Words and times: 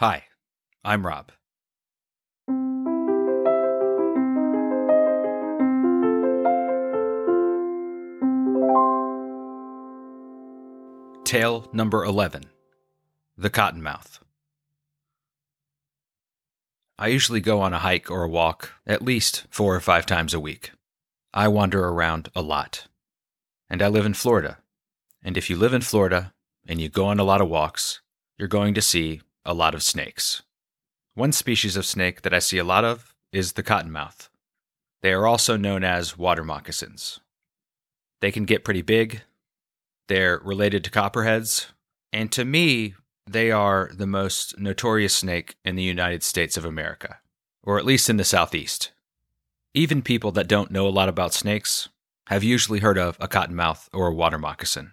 Hi, 0.00 0.26
I'm 0.84 1.04
Rob. 1.04 1.32
Tale 11.24 11.68
number 11.72 12.04
11 12.04 12.44
The 13.36 13.50
Cottonmouth. 13.50 14.20
I 16.96 17.08
usually 17.08 17.40
go 17.40 17.60
on 17.60 17.74
a 17.74 17.78
hike 17.78 18.08
or 18.08 18.22
a 18.22 18.28
walk 18.28 18.74
at 18.86 19.02
least 19.02 19.48
four 19.50 19.74
or 19.74 19.80
five 19.80 20.06
times 20.06 20.32
a 20.32 20.38
week. 20.38 20.70
I 21.34 21.48
wander 21.48 21.84
around 21.84 22.28
a 22.36 22.42
lot. 22.42 22.86
And 23.68 23.82
I 23.82 23.88
live 23.88 24.06
in 24.06 24.14
Florida. 24.14 24.58
And 25.24 25.36
if 25.36 25.50
you 25.50 25.56
live 25.56 25.74
in 25.74 25.82
Florida 25.82 26.32
and 26.68 26.80
you 26.80 26.88
go 26.88 27.06
on 27.06 27.18
a 27.18 27.24
lot 27.24 27.40
of 27.40 27.48
walks, 27.48 28.00
you're 28.38 28.46
going 28.46 28.74
to 28.74 28.80
see 28.80 29.22
a 29.48 29.54
lot 29.54 29.74
of 29.74 29.82
snakes. 29.82 30.42
One 31.14 31.32
species 31.32 31.74
of 31.74 31.86
snake 31.86 32.20
that 32.20 32.34
I 32.34 32.38
see 32.38 32.58
a 32.58 32.64
lot 32.64 32.84
of 32.84 33.14
is 33.32 33.54
the 33.54 33.62
cottonmouth. 33.62 34.28
They 35.00 35.12
are 35.12 35.26
also 35.26 35.56
known 35.56 35.82
as 35.82 36.18
water 36.18 36.44
moccasins. 36.44 37.18
They 38.20 38.30
can 38.30 38.44
get 38.44 38.62
pretty 38.62 38.82
big. 38.82 39.22
They're 40.08 40.38
related 40.44 40.84
to 40.84 40.90
copperheads. 40.90 41.68
And 42.12 42.30
to 42.32 42.44
me, 42.44 42.94
they 43.26 43.50
are 43.50 43.90
the 43.92 44.06
most 44.06 44.58
notorious 44.58 45.16
snake 45.16 45.56
in 45.64 45.76
the 45.76 45.82
United 45.82 46.22
States 46.22 46.58
of 46.58 46.66
America, 46.66 47.18
or 47.62 47.78
at 47.78 47.86
least 47.86 48.10
in 48.10 48.18
the 48.18 48.24
Southeast. 48.24 48.92
Even 49.72 50.02
people 50.02 50.30
that 50.32 50.46
don't 50.46 50.70
know 50.70 50.86
a 50.86 50.90
lot 50.90 51.08
about 51.08 51.32
snakes 51.32 51.88
have 52.26 52.44
usually 52.44 52.80
heard 52.80 52.98
of 52.98 53.16
a 53.18 53.28
cottonmouth 53.28 53.88
or 53.94 54.08
a 54.08 54.14
water 54.14 54.38
moccasin. 54.38 54.92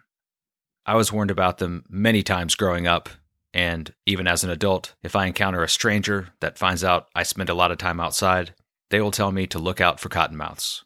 I 0.85 0.95
was 0.95 1.11
warned 1.11 1.31
about 1.31 1.57
them 1.57 1.83
many 1.89 2.23
times 2.23 2.55
growing 2.55 2.87
up, 2.87 3.09
and 3.55 3.93
even 4.05 4.27
as 4.27 4.43
an 4.43 4.49
adult, 4.49 4.95
if 5.01 5.15
I 5.15 5.25
encounter 5.25 5.63
a 5.63 5.69
stranger 5.69 6.27
that 6.41 6.57
finds 6.57 6.83
out 6.83 7.07
I 7.15 7.23
spend 7.23 7.49
a 7.49 7.53
lot 7.53 7.71
of 7.71 7.77
time 7.77 8.01
outside, 8.01 8.53
they 8.89 8.99
will 8.99 9.11
tell 9.11 9.31
me 9.31 9.47
to 9.47 9.57
look 9.57 9.79
out 9.79 9.97
for 9.97 10.09
cottonmouths. 10.09 10.83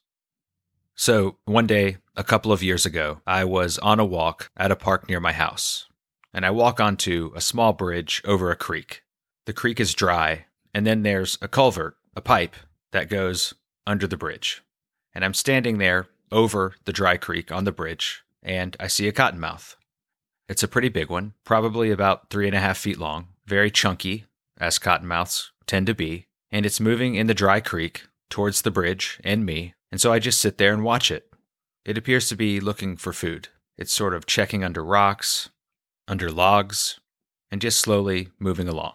So, 0.94 1.38
one 1.45 1.66
day, 1.66 1.98
a 2.16 2.23
couple 2.23 2.52
of 2.52 2.61
years 2.61 2.86
ago, 2.86 3.22
I 3.26 3.44
was 3.44 3.80
on 3.80 4.00
a 4.00 4.06
walk 4.06 4.52
at 4.56 4.72
a 4.72 4.76
park 4.76 5.09
near 5.09 5.20
my 5.20 5.31
house, 5.34 5.88
and 6.31 6.45
I 6.45 6.52
walk 6.52 6.80
onto 6.80 7.31
a 7.36 7.42
small 7.42 7.73
bridge 7.73 8.22
over 8.23 8.52
a 8.52 8.56
creek. 8.56 9.02
The 9.45 9.54
creek 9.54 9.80
is 9.80 9.95
dry, 9.95 10.45
and 10.72 10.86
then 10.86 11.02
there's 11.02 11.39
a 11.42 11.48
culvert, 11.48 11.95
a 12.16 12.22
pipe, 12.22 12.56
that 12.92 13.09
goes 13.09 13.56
under 13.88 14.06
the 14.06 14.17
bridge. 14.17 14.61
And 15.16 15.26
I'm 15.26 15.33
standing 15.33 15.80
there 15.80 16.08
over 16.31 16.76
the 16.86 16.94
dry 16.94 17.17
creek 17.17 17.52
on 17.52 17.64
the 17.64 17.72
bridge, 17.72 18.23
and 18.44 18.78
I 18.80 18.86
see 18.88 19.08
a 19.08 19.11
cottonmouth. 19.11 19.76
It's 20.50 20.64
a 20.64 20.67
pretty 20.67 20.89
big 20.89 21.11
one, 21.11 21.33
probably 21.45 21.92
about 21.92 22.31
three 22.31 22.47
and 22.47 22.55
a 22.55 22.59
half 22.59 22.80
feet 22.80 22.97
long, 22.97 23.28
very 23.45 23.69
chunky, 23.69 24.25
as 24.58 24.80
cottonmouths 24.80 25.52
tend 25.67 25.86
to 25.86 25.94
be, 25.94 26.25
and 26.50 26.66
it's 26.66 26.80
moving 26.80 27.14
in 27.14 27.28
the 27.28 27.36
dry 27.36 27.59
creek 27.59 28.08
towards 28.31 28.64
the 28.64 28.72
bridge 28.72 29.20
and 29.23 29.45
me, 29.45 29.75
and 29.92 30.02
so 30.02 30.11
I 30.11 30.17
just 30.17 30.42
sit 30.42 30.58
there 30.58 30.73
and 30.73 30.83
watch 30.83 31.11
it. 31.11 31.31
It 31.86 32.00
appears 32.00 32.27
to 32.30 32.36
be 32.36 32.59
looking 32.59 32.97
for 32.97 33.14
food. 33.14 33.50
It's 33.77 33.94
sort 33.94 34.16
of 34.16 34.25
checking 34.25 34.64
under 34.64 34.83
rocks, 34.83 35.50
under 36.08 36.31
logs, 36.31 37.00
and 37.52 37.61
just 37.61 37.80
slowly 37.80 38.30
moving 38.39 38.67
along. 38.67 38.94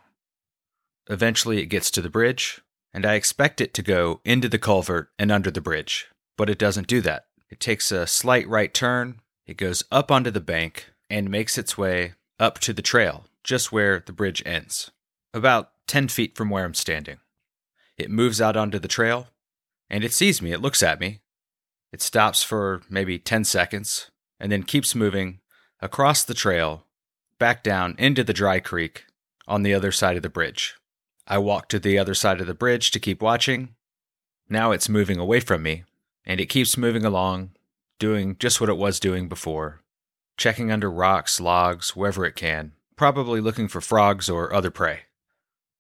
Eventually, 1.09 1.61
it 1.63 1.67
gets 1.67 1.89
to 1.93 2.03
the 2.03 2.11
bridge, 2.11 2.63
and 2.93 3.07
I 3.07 3.15
expect 3.15 3.61
it 3.61 3.73
to 3.75 3.83
go 3.83 4.21
into 4.25 4.49
the 4.49 4.59
culvert 4.59 5.13
and 5.21 5.31
under 5.31 5.53
the 5.53 5.61
bridge, 5.61 6.09
but 6.37 6.51
it 6.51 6.59
doesn't 6.59 6.89
do 6.89 7.01
that. 7.03 7.27
It 7.49 7.61
takes 7.61 7.93
a 7.93 8.09
slight 8.09 8.49
right 8.49 8.75
turn, 8.75 9.21
it 9.47 9.57
goes 9.57 9.85
up 9.93 10.11
onto 10.11 10.33
the 10.33 10.41
bank, 10.41 10.87
and 11.15 11.31
makes 11.31 11.57
its 11.57 11.79
way 11.79 12.15
up 12.41 12.59
to 12.59 12.73
the 12.73 12.83
trail, 12.83 13.27
just 13.45 13.71
where 13.71 14.03
the 14.05 14.13
bridge 14.13 14.43
ends, 14.45 14.91
about 15.33 15.71
10 15.87 16.09
feet 16.09 16.37
from 16.37 16.51
where 16.51 16.65
I'm 16.65 16.75
standing. 16.75 17.19
It 17.97 18.11
moves 18.11 18.41
out 18.41 18.57
onto 18.57 18.81
the 18.81 18.89
trail, 18.89 19.29
and 19.89 20.03
it 20.03 20.13
sees 20.13 20.43
me. 20.43 20.51
It 20.51 20.61
looks 20.61 20.83
at 20.83 20.99
me. 20.99 21.21
It 21.93 22.03
stops 22.03 22.43
for 22.43 22.83
maybe 22.91 23.21
10 23.21 23.45
seconds, 23.45 24.11
and 24.41 24.51
then 24.51 24.65
keeps 24.65 24.97
moving 24.97 25.39
across 25.81 26.25
the 26.25 26.35
trail, 26.35 26.85
back 27.39 27.63
down 27.63 27.95
into 27.97 28.25
the 28.25 28.33
dry 28.33 28.59
creek 28.59 29.05
on 29.47 29.63
the 29.63 29.73
other 29.73 29.93
side 29.93 30.17
of 30.17 30.25
the 30.25 30.29
bridge. 30.29 30.75
I 31.29 31.39
walk 31.39 31.69
to 31.69 31.79
the 31.79 31.97
other 31.97 32.15
side 32.15 32.41
of 32.41 32.49
the 32.49 32.55
bridge 32.55 32.91
to 32.91 32.99
keep 32.99 33.23
watching. 33.23 33.77
Now 34.49 34.73
it's 34.73 34.89
moving 34.89 35.21
away 35.21 35.39
from 35.39 35.63
me, 35.63 35.85
and 36.27 36.41
it 36.41 36.47
keeps 36.47 36.77
moving 36.77 37.05
along, 37.05 37.53
doing 38.01 38.35
just 38.41 38.61
what 38.61 38.69
it 38.69 38.77
was 38.77 38.99
doing 38.99 39.29
before, 39.29 39.84
checking 40.37 40.71
under 40.71 40.91
rocks, 40.91 41.41
logs, 41.41 41.95
wherever 41.97 42.25
it 42.25 42.37
can, 42.37 42.73
probably 42.97 43.41
looking 43.41 43.69
for 43.69 43.81
frogs 43.81 44.29
or 44.29 44.53
other 44.53 44.71
prey. 44.71 45.01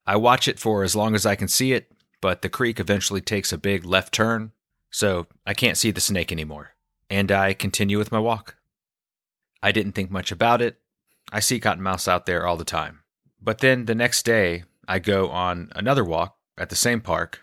I 0.06 0.16
watch 0.16 0.48
it 0.48 0.58
for 0.58 0.82
as 0.82 0.94
long 0.94 1.14
as 1.14 1.24
I 1.24 1.34
can 1.34 1.48
see 1.48 1.72
it, 1.72 1.90
but 2.20 2.42
the 2.42 2.48
creek 2.48 2.78
eventually 2.78 3.20
takes 3.20 3.52
a 3.52 3.58
big 3.58 3.84
left 3.84 4.12
turn, 4.12 4.52
so 4.90 5.26
I 5.46 5.54
can't 5.54 5.76
see 5.76 5.90
the 5.90 6.00
snake 6.00 6.30
anymore, 6.30 6.70
and 7.10 7.32
I 7.32 7.54
continue 7.54 7.98
with 7.98 8.12
my 8.12 8.18
walk. 8.18 8.56
I 9.62 9.72
didn't 9.72 9.92
think 9.92 10.10
much 10.10 10.30
about 10.30 10.60
it. 10.60 10.78
I 11.32 11.40
see 11.40 11.58
cottonmouths 11.58 12.06
out 12.06 12.26
there 12.26 12.46
all 12.46 12.56
the 12.56 12.64
time. 12.64 13.00
But 13.40 13.58
then 13.58 13.86
the 13.86 13.94
next 13.94 14.24
day, 14.24 14.64
I 14.86 14.98
go 14.98 15.30
on 15.30 15.72
another 15.74 16.04
walk 16.04 16.36
at 16.58 16.68
the 16.68 16.76
same 16.76 17.00
park, 17.00 17.42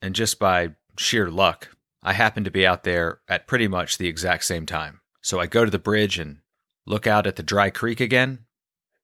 and 0.00 0.14
just 0.14 0.38
by 0.38 0.70
sheer 0.96 1.30
luck, 1.30 1.68
I 2.02 2.12
happen 2.12 2.44
to 2.44 2.50
be 2.50 2.66
out 2.66 2.84
there 2.84 3.20
at 3.28 3.46
pretty 3.46 3.66
much 3.66 3.96
the 3.96 4.08
exact 4.08 4.44
same 4.44 4.66
time. 4.66 5.00
So 5.22 5.40
I 5.40 5.46
go 5.46 5.64
to 5.64 5.70
the 5.70 5.78
bridge 5.78 6.18
and 6.18 6.38
look 6.86 7.06
out 7.06 7.26
at 7.26 7.36
the 7.36 7.42
dry 7.42 7.70
creek 7.70 8.00
again, 8.00 8.40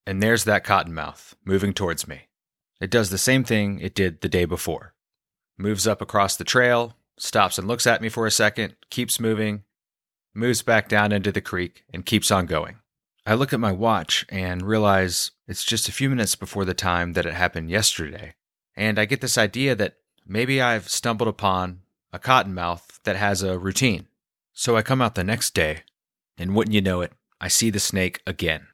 and 0.07 0.23
there's 0.23 0.45
that 0.45 0.65
cottonmouth 0.65 1.35
moving 1.45 1.73
towards 1.73 2.09
me. 2.09 2.23
It 2.81 2.91
does 2.91 3.11
the 3.11 3.19
same 3.19 3.45
thing 3.45 3.79
it 3.81 3.95
did 3.95 4.21
the 4.21 4.29
day 4.29 4.45
before. 4.45 4.95
Moves 5.59 5.87
up 5.87 6.01
across 6.01 6.37
the 6.37 6.45
trail, 6.45 6.97
stops 7.19 7.59
and 7.59 7.69
looks 7.69 7.87
at 7.87 8.01
me 8.01 8.09
for 8.09 8.27
a 8.27 8.31
second, 8.31 8.77
keeps 8.89 9.21
moving, 9.21 9.65
moves 10.35 10.63
back 10.63 10.89
down 10.89 11.13
into 11.13 11.31
the 11.31 11.41
creek, 11.41 11.85
and 11.93 12.07
keeps 12.07 12.31
on 12.31 12.47
going. 12.47 12.77
I 13.27 13.35
look 13.35 13.53
at 13.53 13.61
my 13.61 13.73
watch 13.73 14.25
and 14.31 14.63
realize 14.63 15.33
it's 15.47 15.65
just 15.65 15.89
a 15.89 15.93
few 15.93 16.09
minutes 16.09 16.35
before 16.35 16.65
the 16.65 16.75
time 16.75 17.13
that 17.13 17.27
it 17.27 17.35
happened 17.35 17.71
yesterday. 17.71 18.35
And 18.75 18.99
I 18.99 19.05
get 19.05 19.21
this 19.21 19.37
idea 19.37 19.75
that 19.75 19.97
maybe 20.27 20.63
I've 20.63 20.89
stumbled 20.89 21.29
upon 21.29 21.81
a 22.13 22.19
cottonmouth 22.19 23.03
that 23.05 23.17
has 23.17 23.43
a 23.43 23.59
routine. 23.59 24.09
So 24.53 24.77
I 24.77 24.83
come 24.83 25.03
out 25.03 25.15
the 25.15 25.25
next 25.25 25.55
day, 25.55 25.83
and 26.39 26.55
wouldn't 26.55 26.75
you 26.75 26.81
know 26.81 27.03
it, 27.03 27.13
I 27.41 27.49
see 27.49 27.71
the 27.71 27.81
snake 27.81 28.21
again. 28.27 28.69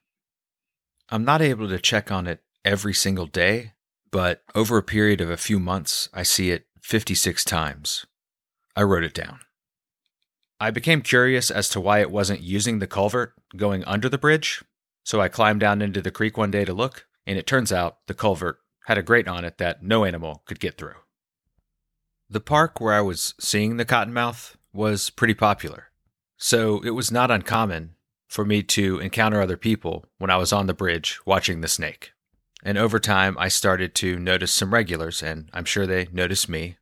I'm 1.09 1.25
not 1.25 1.41
able 1.41 1.69
to 1.69 1.79
check 1.79 2.11
on 2.11 2.27
it 2.27 2.43
every 2.65 2.95
single 2.95 3.27
day, 3.27 3.75
but 4.11 4.43
over 4.55 4.77
a 4.77 4.83
period 4.83 5.21
of 5.21 5.31
a 5.31 5.37
few 5.37 5.61
months, 5.61 6.09
I 6.13 6.25
see 6.25 6.51
it 6.51 6.67
56 6.81 7.45
times. 7.45 8.07
I 8.75 8.83
wrote 8.83 9.05
it 9.05 9.15
down. 9.15 9.41
I 10.59 10.71
became 10.71 11.03
curious 11.03 11.51
as 11.51 11.69
to 11.71 11.81
why 11.81 12.01
it 12.01 12.11
wasn't 12.11 12.41
using 12.41 12.79
the 12.79 12.87
culvert 12.87 13.35
going 13.57 13.85
under 13.85 14.09
the 14.09 14.19
bridge, 14.19 14.65
so 15.05 15.21
I 15.21 15.29
climbed 15.29 15.61
down 15.61 15.83
into 15.83 16.01
the 16.01 16.11
creek 16.11 16.37
one 16.37 16.51
day 16.51 16.65
to 16.65 16.73
look, 16.73 17.07
and 17.27 17.39
it 17.39 17.47
turns 17.47 17.73
out 17.73 17.99
the 18.07 18.15
culvert 18.15 18.59
had 18.87 18.99
a 18.99 19.03
grate 19.03 19.29
on 19.29 19.45
it 19.45 19.59
that 19.59 19.83
no 19.83 20.05
animal 20.05 20.43
could 20.47 20.59
get 20.59 20.79
through. 20.79 20.95
The 22.29 22.41
park 22.41 22.81
where 22.81 22.95
I 22.95 23.01
was 23.01 23.35
seeing 23.39 23.77
the 23.77 23.85
cottonmouth 23.85 24.57
was 24.73 25.11
pretty 25.11 25.35
popular, 25.35 25.91
so 26.37 26.81
it 26.83 26.91
was 26.91 27.13
not 27.13 27.31
uncommon 27.31 27.96
for 28.27 28.45
me 28.45 28.63
to 28.63 28.99
encounter 28.99 29.41
other 29.41 29.57
people 29.57 30.05
when 30.19 30.31
I 30.31 30.37
was 30.37 30.53
on 30.53 30.67
the 30.67 30.75
bridge 30.75 31.21
watching 31.25 31.61
the 31.61 31.69
snake. 31.69 32.13
And 32.63 32.77
over 32.77 32.99
time, 32.99 33.37
I 33.39 33.49
started 33.49 33.95
to 33.97 34.19
notice 34.19 34.53
some 34.53 34.75
regulars, 34.75 35.23
and 35.23 35.49
I'm 35.53 35.65
sure 35.65 35.87
they 35.87 36.09
noticed 36.13 36.49
me. 36.49 36.77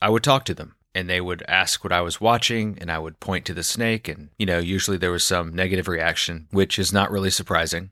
I 0.00 0.08
would 0.08 0.22
talk 0.22 0.44
to 0.46 0.54
them, 0.54 0.76
and 0.94 1.10
they 1.10 1.20
would 1.20 1.42
ask 1.46 1.84
what 1.84 1.92
I 1.92 2.00
was 2.00 2.20
watching, 2.20 2.78
and 2.80 2.90
I 2.90 2.98
would 2.98 3.20
point 3.20 3.44
to 3.46 3.54
the 3.54 3.62
snake, 3.62 4.08
and, 4.08 4.30
you 4.38 4.46
know, 4.46 4.58
usually 4.58 4.96
there 4.96 5.10
was 5.10 5.24
some 5.24 5.54
negative 5.54 5.88
reaction, 5.88 6.48
which 6.52 6.78
is 6.78 6.92
not 6.92 7.10
really 7.10 7.30
surprising. 7.30 7.90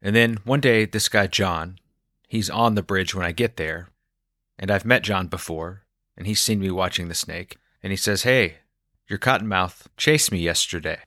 And 0.00 0.14
then 0.14 0.38
one 0.44 0.60
day, 0.60 0.84
this 0.84 1.08
guy, 1.08 1.26
John, 1.26 1.80
he's 2.28 2.48
on 2.48 2.76
the 2.76 2.82
bridge 2.82 3.14
when 3.14 3.26
I 3.26 3.32
get 3.32 3.56
there, 3.56 3.88
and 4.58 4.70
I've 4.70 4.84
met 4.84 5.02
John 5.02 5.26
before, 5.26 5.82
and 6.16 6.26
he's 6.26 6.40
seen 6.40 6.60
me 6.60 6.70
watching 6.70 7.08
the 7.08 7.14
snake, 7.14 7.56
and 7.82 7.90
he 7.90 7.96
says, 7.96 8.22
Hey, 8.22 8.58
your 9.08 9.18
cottonmouth 9.18 9.86
chased 9.96 10.30
me 10.30 10.38
yesterday. 10.38 10.98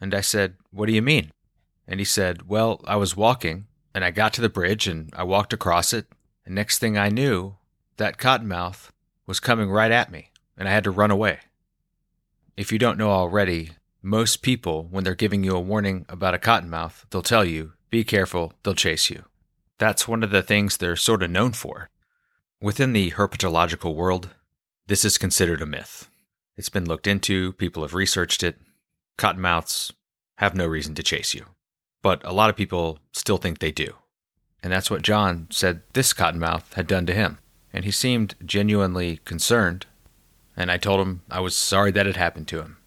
And 0.00 0.14
I 0.14 0.20
said, 0.20 0.54
What 0.70 0.86
do 0.86 0.92
you 0.92 1.02
mean? 1.02 1.32
And 1.86 2.00
he 2.00 2.04
said, 2.04 2.48
Well, 2.48 2.80
I 2.86 2.96
was 2.96 3.16
walking 3.16 3.66
and 3.94 4.04
I 4.04 4.10
got 4.10 4.32
to 4.34 4.40
the 4.40 4.48
bridge 4.48 4.86
and 4.86 5.10
I 5.16 5.22
walked 5.22 5.52
across 5.52 5.92
it. 5.92 6.06
And 6.44 6.54
next 6.54 6.78
thing 6.78 6.96
I 6.98 7.08
knew, 7.08 7.56
that 7.96 8.18
cottonmouth 8.18 8.90
was 9.26 9.40
coming 9.40 9.70
right 9.70 9.90
at 9.90 10.12
me 10.12 10.30
and 10.56 10.68
I 10.68 10.72
had 10.72 10.84
to 10.84 10.90
run 10.90 11.10
away. 11.10 11.40
If 12.56 12.72
you 12.72 12.78
don't 12.78 12.98
know 12.98 13.10
already, 13.10 13.70
most 14.02 14.42
people, 14.42 14.86
when 14.90 15.04
they're 15.04 15.14
giving 15.14 15.44
you 15.44 15.56
a 15.56 15.60
warning 15.60 16.06
about 16.08 16.34
a 16.34 16.38
cottonmouth, 16.38 17.04
they'll 17.10 17.22
tell 17.22 17.44
you, 17.44 17.72
Be 17.90 18.04
careful, 18.04 18.52
they'll 18.62 18.74
chase 18.74 19.10
you. 19.10 19.24
That's 19.78 20.08
one 20.08 20.22
of 20.22 20.30
the 20.30 20.42
things 20.42 20.76
they're 20.76 20.96
sort 20.96 21.22
of 21.22 21.30
known 21.30 21.52
for. 21.52 21.90
Within 22.60 22.92
the 22.92 23.10
herpetological 23.10 23.94
world, 23.94 24.30
this 24.86 25.04
is 25.04 25.18
considered 25.18 25.60
a 25.60 25.66
myth. 25.66 26.08
It's 26.56 26.70
been 26.70 26.86
looked 26.86 27.06
into, 27.06 27.52
people 27.54 27.82
have 27.82 27.92
researched 27.92 28.42
it, 28.42 28.56
cottonmouths 29.18 29.92
have 30.38 30.54
no 30.54 30.66
reason 30.66 30.94
to 30.94 31.02
chase 31.02 31.34
you. 31.34 31.46
But 32.02 32.24
a 32.24 32.32
lot 32.32 32.50
of 32.50 32.56
people 32.56 32.98
still 33.12 33.38
think 33.38 33.58
they 33.58 33.72
do. 33.72 33.94
And 34.62 34.72
that's 34.72 34.90
what 34.90 35.02
John 35.02 35.46
said 35.50 35.82
this 35.92 36.12
cottonmouth 36.12 36.74
had 36.74 36.86
done 36.86 37.06
to 37.06 37.14
him. 37.14 37.38
And 37.72 37.84
he 37.84 37.90
seemed 37.90 38.34
genuinely 38.44 39.20
concerned. 39.24 39.86
And 40.56 40.70
I 40.70 40.76
told 40.76 41.00
him 41.00 41.22
I 41.30 41.40
was 41.40 41.56
sorry 41.56 41.90
that 41.92 42.06
had 42.06 42.16
happened 42.16 42.48
to 42.48 42.60
him. 42.60 42.78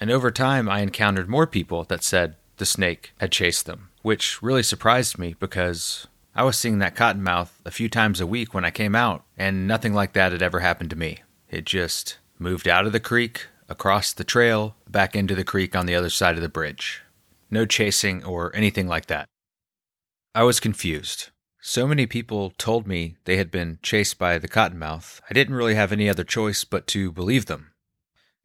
And 0.00 0.10
over 0.10 0.30
time, 0.30 0.68
I 0.68 0.80
encountered 0.80 1.28
more 1.28 1.46
people 1.46 1.84
that 1.84 2.04
said 2.04 2.36
the 2.58 2.66
snake 2.66 3.12
had 3.18 3.32
chased 3.32 3.66
them, 3.66 3.88
which 4.02 4.42
really 4.42 4.62
surprised 4.62 5.18
me 5.18 5.34
because 5.38 6.06
I 6.34 6.44
was 6.44 6.56
seeing 6.56 6.78
that 6.78 6.94
cottonmouth 6.94 7.50
a 7.64 7.70
few 7.70 7.88
times 7.88 8.20
a 8.20 8.26
week 8.26 8.54
when 8.54 8.64
I 8.64 8.70
came 8.70 8.94
out, 8.94 9.24
and 9.36 9.66
nothing 9.66 9.94
like 9.94 10.12
that 10.12 10.32
had 10.32 10.42
ever 10.42 10.60
happened 10.60 10.90
to 10.90 10.96
me. 10.96 11.18
It 11.50 11.64
just 11.64 12.18
moved 12.38 12.68
out 12.68 12.86
of 12.86 12.92
the 12.92 13.00
creek, 13.00 13.46
across 13.68 14.12
the 14.12 14.24
trail, 14.24 14.76
back 14.88 15.14
into 15.14 15.34
the 15.34 15.44
creek 15.44 15.76
on 15.76 15.86
the 15.86 15.94
other 15.94 16.10
side 16.10 16.36
of 16.36 16.42
the 16.42 16.48
bridge. 16.48 17.02
No 17.50 17.66
chasing 17.66 18.24
or 18.24 18.54
anything 18.54 18.88
like 18.88 19.06
that. 19.06 19.26
I 20.34 20.42
was 20.42 20.60
confused. 20.60 21.30
So 21.60 21.86
many 21.86 22.06
people 22.06 22.52
told 22.56 22.86
me 22.86 23.16
they 23.24 23.36
had 23.36 23.50
been 23.50 23.78
chased 23.82 24.18
by 24.18 24.38
the 24.38 24.48
cottonmouth, 24.48 25.20
I 25.28 25.34
didn't 25.34 25.56
really 25.56 25.74
have 25.74 25.92
any 25.92 26.08
other 26.08 26.24
choice 26.24 26.64
but 26.64 26.86
to 26.88 27.10
believe 27.10 27.46
them. 27.46 27.72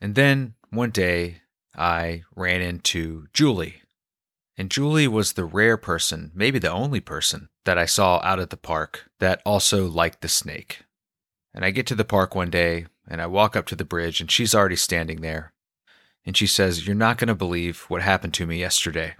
And 0.01 0.15
then, 0.15 0.55
one 0.69 0.89
day, 0.89 1.41
I 1.75 2.23
ran 2.35 2.61
into 2.61 3.27
Julie. 3.33 3.81
And 4.57 4.69
Julie 4.69 5.07
was 5.07 5.33
the 5.33 5.45
rare 5.45 5.77
person, 5.77 6.31
maybe 6.33 6.59
the 6.59 6.71
only 6.71 6.99
person, 6.99 7.49
that 7.65 7.77
I 7.77 7.85
saw 7.85 8.19
out 8.23 8.39
at 8.39 8.49
the 8.49 8.57
park 8.57 9.09
that 9.19 9.41
also 9.45 9.87
liked 9.87 10.21
the 10.21 10.27
snake. 10.27 10.83
And 11.53 11.63
I 11.63 11.71
get 11.71 11.87
to 11.87 11.95
the 11.95 12.03
park 12.05 12.35
one 12.35 12.49
day 12.49 12.87
and 13.07 13.21
I 13.21 13.27
walk 13.27 13.55
up 13.55 13.65
to 13.67 13.75
the 13.75 13.85
bridge 13.85 14.21
and 14.21 14.29
she's 14.31 14.55
already 14.55 14.75
standing 14.75 15.21
there. 15.21 15.53
And 16.25 16.37
she 16.37 16.47
says, 16.47 16.87
You're 16.87 16.95
not 16.95 17.17
going 17.17 17.27
to 17.27 17.35
believe 17.35 17.81
what 17.89 18.01
happened 18.01 18.33
to 18.35 18.47
me 18.47 18.59
yesterday. 18.59 19.15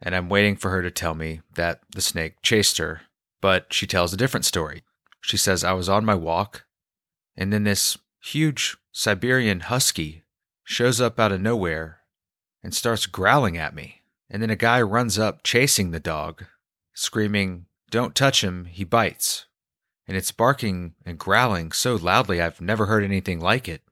And 0.00 0.14
I'm 0.14 0.28
waiting 0.28 0.56
for 0.56 0.70
her 0.70 0.82
to 0.82 0.90
tell 0.90 1.14
me 1.14 1.40
that 1.54 1.80
the 1.94 2.00
snake 2.00 2.42
chased 2.42 2.78
her, 2.78 3.02
but 3.40 3.72
she 3.72 3.86
tells 3.86 4.12
a 4.12 4.16
different 4.16 4.44
story. 4.44 4.82
She 5.20 5.36
says, 5.36 5.64
I 5.64 5.72
was 5.72 5.88
on 5.88 6.04
my 6.04 6.14
walk 6.14 6.64
and 7.38 7.52
then 7.52 7.62
this 7.62 7.96
huge 8.20 8.76
Siberian 8.90 9.60
husky 9.60 10.24
shows 10.64 11.00
up 11.00 11.20
out 11.20 11.30
of 11.30 11.40
nowhere 11.40 12.00
and 12.64 12.74
starts 12.74 13.06
growling 13.06 13.56
at 13.56 13.74
me. 13.74 14.02
And 14.28 14.42
then 14.42 14.50
a 14.50 14.56
guy 14.56 14.82
runs 14.82 15.18
up 15.18 15.44
chasing 15.44 15.92
the 15.92 16.00
dog, 16.00 16.44
screaming, 16.92 17.66
Don't 17.90 18.14
touch 18.14 18.42
him, 18.42 18.66
he 18.66 18.82
bites. 18.82 19.46
And 20.08 20.16
it's 20.16 20.32
barking 20.32 20.94
and 21.06 21.18
growling 21.18 21.70
so 21.70 21.94
loudly 21.94 22.40
I've 22.40 22.60
never 22.60 22.86
heard 22.86 23.04
anything 23.04 23.38
like 23.40 23.68
it. 23.68 23.82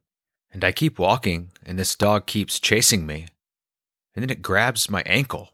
And 0.51 0.65
I 0.65 0.73
keep 0.73 0.99
walking, 0.99 1.51
and 1.65 1.79
this 1.79 1.95
dog 1.95 2.27
keeps 2.27 2.59
chasing 2.59 3.07
me. 3.07 3.27
And 4.15 4.23
then 4.23 4.31
it 4.31 4.43
grabs 4.43 4.91
my 4.91 5.03
ankle, 5.05 5.51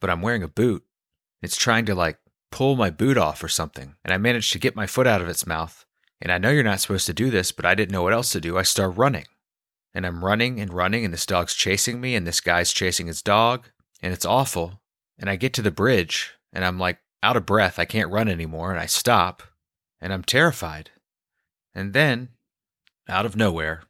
but 0.00 0.10
I'm 0.10 0.22
wearing 0.22 0.42
a 0.42 0.48
boot. 0.48 0.82
It's 1.42 1.56
trying 1.56 1.84
to 1.84 1.94
like 1.94 2.18
pull 2.50 2.74
my 2.74 2.90
boot 2.90 3.18
off 3.18 3.44
or 3.44 3.48
something. 3.48 3.94
And 4.04 4.12
I 4.12 4.18
manage 4.18 4.50
to 4.50 4.58
get 4.58 4.74
my 4.74 4.86
foot 4.86 5.06
out 5.06 5.20
of 5.20 5.28
its 5.28 5.46
mouth. 5.46 5.84
And 6.20 6.32
I 6.32 6.38
know 6.38 6.50
you're 6.50 6.64
not 6.64 6.80
supposed 6.80 7.06
to 7.06 7.12
do 7.12 7.30
this, 7.30 7.52
but 7.52 7.66
I 7.66 7.74
didn't 7.74 7.92
know 7.92 8.02
what 8.02 8.14
else 8.14 8.32
to 8.32 8.40
do. 8.40 8.56
I 8.56 8.62
start 8.62 8.96
running 8.96 9.26
and 9.96 10.04
I'm 10.04 10.22
running 10.22 10.60
and 10.60 10.74
running, 10.74 11.06
and 11.06 11.14
this 11.14 11.24
dog's 11.24 11.54
chasing 11.54 12.02
me, 12.02 12.14
and 12.14 12.26
this 12.26 12.42
guy's 12.42 12.70
chasing 12.70 13.06
his 13.06 13.22
dog, 13.22 13.70
and 14.02 14.12
it's 14.12 14.26
awful. 14.26 14.82
And 15.18 15.30
I 15.30 15.36
get 15.36 15.54
to 15.54 15.62
the 15.62 15.70
bridge, 15.70 16.34
and 16.52 16.66
I'm 16.66 16.78
like 16.78 16.98
out 17.22 17.38
of 17.38 17.46
breath. 17.46 17.78
I 17.78 17.86
can't 17.86 18.12
run 18.12 18.28
anymore, 18.28 18.70
and 18.70 18.78
I 18.78 18.84
stop, 18.84 19.42
and 20.06 20.12
I'm 20.12 20.22
terrified. 20.22 20.90
And 21.74 21.92
then, 21.92 22.28
out 23.08 23.26
of 23.26 23.34
nowhere, 23.34 23.82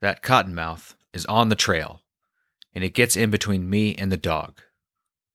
that 0.00 0.20
cottonmouth 0.20 0.96
is 1.12 1.24
on 1.26 1.50
the 1.50 1.54
trail, 1.54 2.00
and 2.74 2.82
it 2.82 2.94
gets 2.94 3.16
in 3.16 3.30
between 3.30 3.70
me 3.70 3.94
and 3.94 4.10
the 4.10 4.16
dog. 4.16 4.60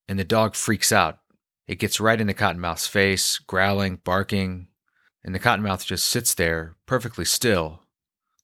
And 0.05 0.19
the 0.19 0.25
dog 0.25 0.55
freaks 0.55 0.91
out. 0.91 1.19
It 1.65 1.79
gets 1.79 2.01
right 2.01 2.19
in 2.19 2.27
the 2.27 2.33
cottonmouth's 2.33 2.87
face, 2.87 3.37
growling, 3.37 4.01
barking, 4.03 4.67
and 5.23 5.33
the 5.33 5.39
cottonmouth 5.39 5.85
just 5.85 6.05
sits 6.05 6.33
there 6.33 6.75
perfectly 6.85 7.23
still. 7.23 7.83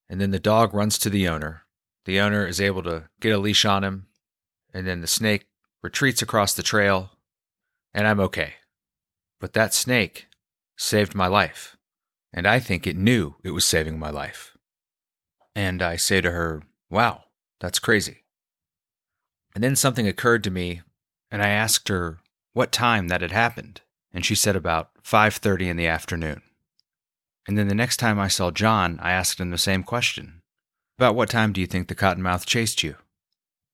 And 0.09 0.21
then 0.21 0.31
the 0.31 0.39
dog 0.39 0.73
runs 0.73 0.97
to 0.99 1.09
the 1.09 1.27
owner, 1.27 1.63
the 2.05 2.21
owner 2.21 2.47
is 2.47 2.61
able 2.61 2.83
to 2.83 3.09
get 3.19 3.33
a 3.33 3.37
leash 3.37 3.65
on 3.65 3.83
him, 3.83 4.07
and 4.73 4.87
then 4.87 5.01
the 5.01 5.07
snake 5.07 5.47
retreats 5.81 6.21
across 6.21 6.53
the 6.53 6.63
trail, 6.63 7.11
and 7.93 8.07
I'm 8.07 8.21
okay. 8.21 8.53
But 9.41 9.51
that 9.51 9.73
snake 9.73 10.27
saved 10.77 11.15
my 11.15 11.27
life, 11.27 11.77
and 12.33 12.47
I 12.47 12.59
think 12.59 12.85
it 12.85 12.97
knew 12.97 13.35
it 13.43 13.51
was 13.51 13.65
saving 13.65 13.99
my 13.99 14.09
life. 14.09 14.57
And 15.55 15.81
I 15.81 15.95
say 15.95 16.21
to 16.21 16.31
her, 16.31 16.63
Wow, 16.89 17.25
that's 17.59 17.79
crazy. 17.79 18.23
And 19.55 19.63
then 19.63 19.75
something 19.75 20.07
occurred 20.07 20.43
to 20.45 20.51
me, 20.51 20.81
and 21.31 21.41
I 21.41 21.49
asked 21.49 21.89
her 21.89 22.19
what 22.53 22.71
time 22.71 23.07
that 23.07 23.21
had 23.21 23.31
happened, 23.31 23.81
and 24.11 24.25
she 24.25 24.35
said 24.35 24.55
about 24.55 24.91
5:30 25.03 25.69
in 25.69 25.77
the 25.77 25.87
afternoon. 25.87 26.41
And 27.47 27.57
then 27.57 27.67
the 27.67 27.75
next 27.75 27.97
time 27.97 28.19
I 28.19 28.27
saw 28.27 28.51
John, 28.51 28.99
I 29.01 29.11
asked 29.11 29.39
him 29.39 29.49
the 29.51 29.57
same 29.57 29.83
question. 29.83 30.41
About 30.97 31.15
what 31.15 31.29
time 31.29 31.51
do 31.51 31.59
you 31.59 31.67
think 31.67 31.87
the 31.87 31.95
cottonmouth 31.95 32.45
chased 32.45 32.83
you? 32.83 32.95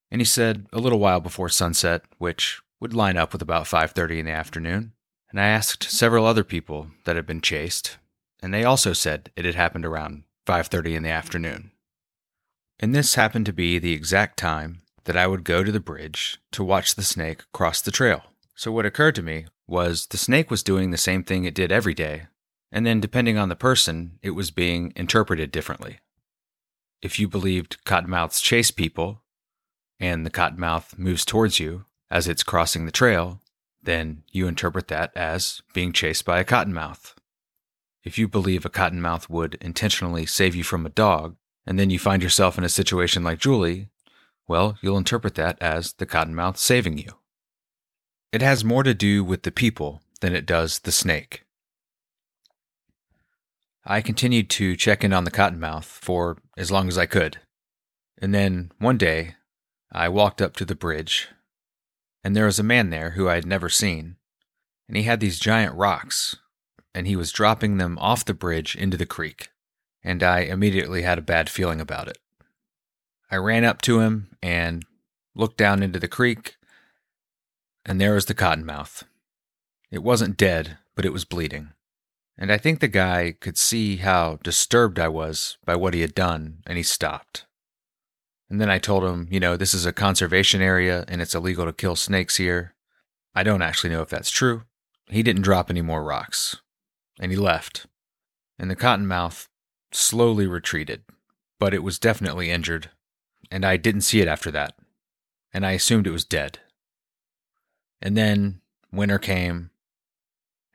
And 0.09 0.21
he 0.21 0.25
said, 0.25 0.65
a 0.73 0.79
little 0.79 0.99
while 0.99 1.19
before 1.19 1.49
sunset, 1.49 2.01
which 2.17 2.61
would 2.79 2.93
line 2.93 3.17
up 3.17 3.33
with 3.33 3.41
about 3.41 3.67
5:30 3.67 4.19
in 4.19 4.25
the 4.25 4.31
afternoon. 4.31 4.93
And 5.29 5.39
I 5.39 5.47
asked 5.47 5.83
several 5.83 6.25
other 6.25 6.43
people 6.43 6.91
that 7.03 7.15
had 7.15 7.25
been 7.25 7.41
chased, 7.41 7.97
and 8.41 8.53
they 8.53 8.63
also 8.63 8.93
said 8.93 9.31
it 9.35 9.45
had 9.45 9.55
happened 9.55 9.85
around 9.85 10.23
5:30 10.45 10.95
in 10.95 11.03
the 11.03 11.09
afternoon. 11.09 11.71
And 12.79 12.95
this 12.95 13.15
happened 13.15 13.45
to 13.45 13.53
be 13.53 13.77
the 13.77 13.93
exact 13.93 14.37
time 14.37 14.81
that 15.03 15.17
I 15.17 15.27
would 15.27 15.43
go 15.43 15.63
to 15.63 15.71
the 15.71 15.79
bridge 15.79 16.39
to 16.51 16.63
watch 16.63 16.95
the 16.95 17.03
snake 17.03 17.43
cross 17.51 17.81
the 17.81 17.91
trail. 17.91 18.33
So 18.55 18.71
what 18.71 18.85
occurred 18.85 19.15
to 19.15 19.21
me 19.21 19.45
was 19.67 20.07
the 20.07 20.17
snake 20.17 20.49
was 20.49 20.63
doing 20.63 20.91
the 20.91 20.97
same 20.97 21.23
thing 21.23 21.43
it 21.43 21.53
did 21.53 21.71
every 21.71 21.93
day, 21.93 22.27
and 22.71 22.85
then 22.85 22.99
depending 22.99 23.37
on 23.37 23.49
the 23.49 23.55
person, 23.55 24.19
it 24.21 24.31
was 24.31 24.51
being 24.51 24.93
interpreted 24.95 25.51
differently 25.51 25.99
if 27.01 27.19
you 27.19 27.27
believed 27.27 27.83
cottonmouths 27.85 28.41
chase 28.41 28.71
people 28.71 29.21
and 29.99 30.25
the 30.25 30.31
cottonmouth 30.31 30.97
moves 30.97 31.25
towards 31.25 31.59
you 31.59 31.85
as 32.11 32.27
it's 32.27 32.43
crossing 32.43 32.85
the 32.85 32.91
trail, 32.91 33.39
then 33.81 34.23
you 34.31 34.47
interpret 34.47 34.87
that 34.89 35.15
as 35.15 35.61
being 35.73 35.93
chased 35.93 36.25
by 36.25 36.39
a 36.39 36.45
cottonmouth. 36.45 37.13
If 38.03 38.17
you 38.17 38.27
believe 38.27 38.65
a 38.65 38.69
cottonmouth 38.69 39.29
would 39.29 39.55
intentionally 39.61 40.25
save 40.25 40.55
you 40.55 40.63
from 40.63 40.85
a 40.85 40.89
dog, 40.89 41.35
and 41.65 41.77
then 41.77 41.89
you 41.89 41.99
find 41.99 42.23
yourself 42.23 42.57
in 42.57 42.63
a 42.63 42.69
situation 42.69 43.23
like 43.23 43.39
Julie, 43.39 43.89
well, 44.47 44.77
you'll 44.81 44.97
interpret 44.97 45.35
that 45.35 45.61
as 45.61 45.93
the 45.93 46.05
cottonmouth 46.05 46.57
saving 46.57 46.97
you. 46.97 47.13
It 48.31 48.41
has 48.41 48.63
more 48.63 48.83
to 48.83 48.93
do 48.93 49.23
with 49.23 49.43
the 49.43 49.51
people 49.51 50.01
than 50.21 50.35
it 50.35 50.45
does 50.45 50.79
the 50.79 50.91
snake. 50.91 51.43
I 53.85 54.01
continued 54.01 54.49
to 54.51 54.75
check 54.75 55.03
in 55.03 55.13
on 55.13 55.23
the 55.23 55.31
cottonmouth 55.31 55.85
for 55.85 56.37
as 56.57 56.71
long 56.71 56.87
as 56.87 56.97
I 56.97 57.05
could. 57.05 57.37
And 58.21 58.33
then 58.33 58.71
one 58.77 58.97
day, 58.97 59.35
I 59.91 60.09
walked 60.09 60.41
up 60.41 60.55
to 60.57 60.65
the 60.65 60.75
bridge, 60.75 61.29
and 62.23 62.35
there 62.35 62.45
was 62.45 62.59
a 62.59 62.63
man 62.63 62.89
there 62.89 63.11
who 63.11 63.29
I 63.29 63.35
had 63.35 63.45
never 63.45 63.69
seen, 63.69 64.17
and 64.87 64.97
he 64.97 65.03
had 65.03 65.19
these 65.19 65.39
giant 65.39 65.75
rocks, 65.75 66.35
and 66.93 67.07
he 67.07 67.15
was 67.15 67.31
dropping 67.31 67.77
them 67.77 67.97
off 67.99 68.25
the 68.25 68.33
bridge 68.33 68.75
into 68.75 68.97
the 68.97 69.05
creek, 69.05 69.49
and 70.03 70.23
I 70.23 70.39
immediately 70.39 71.03
had 71.03 71.17
a 71.17 71.23
bad 71.23 71.49
feeling 71.49 71.79
about 71.79 72.07
it. 72.07 72.17
I 73.31 73.37
ran 73.37 73.63
up 73.63 73.81
to 73.83 73.99
him 73.99 74.35
and 74.41 74.85
looked 75.35 75.57
down 75.57 75.83
into 75.83 75.99
the 75.99 76.07
creek, 76.07 76.57
and 77.85 78.01
there 78.01 78.15
was 78.15 78.25
the 78.25 78.33
cottonmouth. 78.35 79.03
It 79.91 80.03
wasn't 80.03 80.37
dead, 80.37 80.77
but 80.95 81.05
it 81.05 81.13
was 81.13 81.25
bleeding. 81.25 81.69
And 82.37 82.51
I 82.51 82.57
think 82.57 82.79
the 82.79 82.87
guy 82.87 83.35
could 83.39 83.57
see 83.57 83.97
how 83.97 84.39
disturbed 84.43 84.99
I 84.99 85.07
was 85.07 85.57
by 85.65 85.75
what 85.75 85.93
he 85.93 86.01
had 86.01 86.15
done, 86.15 86.59
and 86.65 86.77
he 86.77 86.83
stopped. 86.83 87.45
And 88.49 88.59
then 88.59 88.69
I 88.69 88.79
told 88.79 89.03
him, 89.03 89.27
you 89.29 89.39
know, 89.39 89.55
this 89.55 89.73
is 89.73 89.85
a 89.85 89.93
conservation 89.93 90.61
area 90.61 91.05
and 91.07 91.21
it's 91.21 91.35
illegal 91.35 91.65
to 91.65 91.73
kill 91.73 91.95
snakes 91.95 92.37
here. 92.37 92.73
I 93.35 93.43
don't 93.43 93.61
actually 93.61 93.91
know 93.91 94.01
if 94.01 94.09
that's 94.09 94.31
true. 94.31 94.63
He 95.07 95.23
didn't 95.23 95.43
drop 95.43 95.69
any 95.69 95.81
more 95.81 96.03
rocks. 96.03 96.57
And 97.19 97.31
he 97.31 97.37
left. 97.37 97.85
And 98.57 98.71
the 98.71 98.75
cottonmouth 98.75 99.47
slowly 99.91 100.47
retreated, 100.47 101.03
but 101.59 101.73
it 101.73 101.83
was 101.83 101.99
definitely 101.99 102.49
injured. 102.49 102.89
And 103.51 103.65
I 103.65 103.77
didn't 103.77 104.01
see 104.01 104.21
it 104.21 104.27
after 104.27 104.51
that. 104.51 104.75
And 105.53 105.65
I 105.65 105.71
assumed 105.71 106.07
it 106.07 106.11
was 106.11 106.25
dead. 106.25 106.59
And 108.01 108.15
then 108.15 108.61
winter 108.91 109.19
came, 109.19 109.71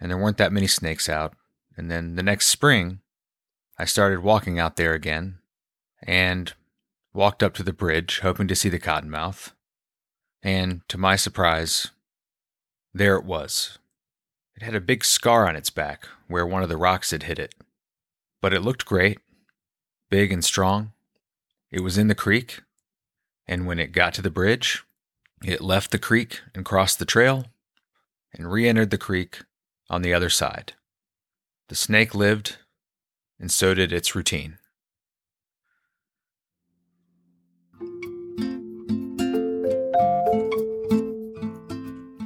and 0.00 0.10
there 0.10 0.18
weren't 0.18 0.36
that 0.38 0.52
many 0.52 0.66
snakes 0.66 1.08
out. 1.08 1.34
And 1.76 1.90
then 1.90 2.16
the 2.16 2.22
next 2.22 2.46
spring, 2.46 3.00
I 3.78 3.84
started 3.84 4.20
walking 4.20 4.58
out 4.58 4.76
there 4.76 4.92
again 4.92 5.38
and 6.02 6.52
walked 7.14 7.42
up 7.42 7.54
to 7.54 7.62
the 7.62 7.72
bridge, 7.72 8.20
hoping 8.20 8.48
to 8.48 8.56
see 8.56 8.68
the 8.68 8.78
cottonmouth. 8.78 9.52
And 10.42 10.86
to 10.88 10.98
my 10.98 11.16
surprise, 11.16 11.92
there 12.92 13.16
it 13.16 13.24
was. 13.24 13.78
It 14.56 14.62
had 14.62 14.74
a 14.74 14.80
big 14.80 15.04
scar 15.04 15.48
on 15.48 15.56
its 15.56 15.70
back 15.70 16.06
where 16.28 16.46
one 16.46 16.62
of 16.62 16.68
the 16.68 16.76
rocks 16.76 17.12
had 17.12 17.22
hit 17.22 17.38
it. 17.38 17.54
But 18.42 18.52
it 18.52 18.60
looked 18.60 18.84
great, 18.84 19.18
big 20.10 20.30
and 20.30 20.44
strong. 20.44 20.92
It 21.70 21.80
was 21.80 21.96
in 21.96 22.08
the 22.08 22.14
creek, 22.14 22.60
and 23.46 23.66
when 23.66 23.78
it 23.78 23.92
got 23.92 24.12
to 24.14 24.22
the 24.22 24.30
bridge, 24.30 24.84
it 25.42 25.60
left 25.60 25.90
the 25.90 25.98
creek 25.98 26.40
and 26.54 26.64
crossed 26.64 26.98
the 26.98 27.04
trail 27.04 27.46
and 28.32 28.50
re 28.50 28.68
entered 28.68 28.90
the 28.90 28.98
creek 28.98 29.40
on 29.88 30.02
the 30.02 30.14
other 30.14 30.30
side. 30.30 30.74
The 31.68 31.74
snake 31.74 32.14
lived, 32.14 32.58
and 33.40 33.50
so 33.50 33.74
did 33.74 33.92
its 33.92 34.14
routine. 34.14 34.58